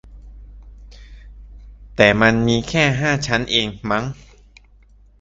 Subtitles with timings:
[1.95, 4.05] แต่มันมีแค่ห้าชั้นเองมั้ง